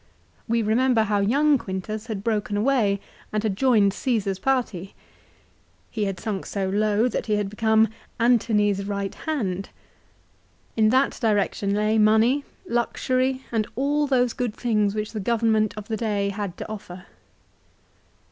We 0.47 0.63
remember 0.63 1.03
how 1.03 1.19
young 1.19 1.59
Quintus 1.59 2.07
had 2.07 2.23
broken 2.23 2.57
away 2.57 2.99
and 3.31 3.43
had 3.43 3.55
joined 3.55 3.93
Caesar's 3.93 4.39
party. 4.39 4.95
He 5.91 6.05
had 6.05 6.19
sunk 6.19 6.47
so 6.47 6.67
low 6.67 7.07
that 7.07 7.27
he 7.27 7.35
had 7.35 7.51
become" 7.51 7.87
Antony's 8.29 8.83
right 8.85 9.13
hand." 9.13 9.69
In 10.75 10.89
that 10.89 11.19
direction 11.21 11.75
lay 11.75 11.99
money, 11.99 12.43
luxury, 12.67 13.45
and 13.51 13.67
all 13.75 14.07
those 14.07 14.33
good 14.33 14.55
things 14.55 14.95
which 14.95 15.11
the 15.11 15.19
government 15.19 15.75
of 15.77 15.87
the 15.87 15.97
day 15.97 16.29
had 16.29 16.57
to 16.57 16.67
offer. 16.67 17.05